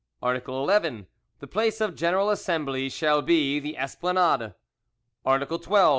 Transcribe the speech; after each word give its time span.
"Article 0.23 0.59
11. 0.63 1.05
The 1.41 1.45
place 1.47 1.79
of 1.79 1.93
general 1.95 2.31
assembly 2.31 2.89
shall 2.89 3.21
be, 3.21 3.59
the 3.59 3.77
Esplanade. 3.77 4.55
"Article 5.23 5.59
12. 5.59 5.89